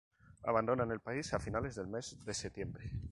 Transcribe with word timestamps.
Abandonan 0.53 0.89
el 0.89 0.99
país 0.99 1.31
a 1.35 1.39
finales 1.39 1.75
del 1.75 1.85
mes 1.87 2.17
de 2.25 2.33
septiembre. 2.33 2.89